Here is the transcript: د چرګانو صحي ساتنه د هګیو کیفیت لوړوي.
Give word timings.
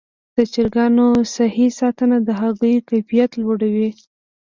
د 0.35 0.37
چرګانو 0.53 1.05
صحي 1.35 1.67
ساتنه 1.79 2.17
د 2.27 2.29
هګیو 2.41 2.85
کیفیت 2.89 3.31
لوړوي. 3.41 3.89